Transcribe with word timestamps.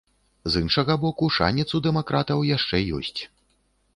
З 0.53 0.61
іншага 0.63 0.95
боку, 1.03 1.27
шанец 1.35 1.67
у 1.79 1.83
дэмакратаў 1.87 2.39
яшчэ 2.57 2.77
ёсць. 3.01 3.21